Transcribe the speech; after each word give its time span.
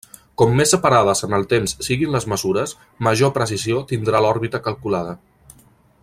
Com 0.41 0.53
més 0.59 0.71
separades 0.75 1.21
en 1.27 1.35
el 1.39 1.43
temps 1.51 1.75
siguin 1.89 2.15
les 2.15 2.25
mesures, 2.33 2.73
major 3.09 3.33
precisió 3.39 3.83
tindrà 3.95 4.23
l'òrbita 4.27 4.65
calculada. 4.71 5.17